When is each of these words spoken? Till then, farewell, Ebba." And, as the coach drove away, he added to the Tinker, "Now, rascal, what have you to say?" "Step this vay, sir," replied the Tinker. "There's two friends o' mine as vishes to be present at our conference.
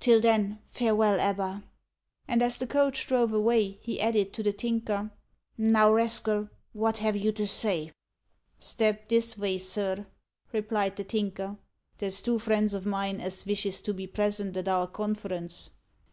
Till 0.00 0.20
then, 0.20 0.58
farewell, 0.66 1.20
Ebba." 1.20 1.62
And, 2.26 2.42
as 2.42 2.58
the 2.58 2.66
coach 2.66 3.06
drove 3.06 3.32
away, 3.32 3.78
he 3.80 4.00
added 4.00 4.32
to 4.32 4.42
the 4.42 4.52
Tinker, 4.52 5.12
"Now, 5.56 5.92
rascal, 5.92 6.48
what 6.72 6.98
have 6.98 7.14
you 7.16 7.30
to 7.30 7.46
say?" 7.46 7.92
"Step 8.58 9.08
this 9.08 9.34
vay, 9.34 9.56
sir," 9.56 10.04
replied 10.52 10.96
the 10.96 11.04
Tinker. 11.04 11.58
"There's 11.98 12.20
two 12.22 12.40
friends 12.40 12.74
o' 12.74 12.80
mine 12.80 13.20
as 13.20 13.44
vishes 13.44 13.80
to 13.82 13.94
be 13.94 14.08
present 14.08 14.56
at 14.56 14.66
our 14.66 14.88
conference. 14.88 15.70